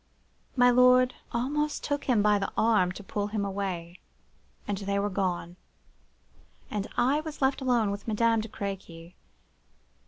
My 0.55 0.71
lord 0.71 1.13
almost 1.31 1.83
took 1.83 2.05
him 2.05 2.23
by 2.23 2.39
the 2.39 2.51
arm 2.57 2.91
to 2.93 3.03
pull 3.03 3.27
him 3.27 3.45
away; 3.45 3.99
and 4.67 4.79
they 4.79 4.97
were 4.97 5.11
gone, 5.11 5.57
and 6.71 6.87
I 6.97 7.19
was 7.21 7.39
left 7.39 7.61
alone 7.61 7.91
with 7.91 8.07
Madame 8.07 8.41
de 8.41 8.47
Crequy. 8.47 9.15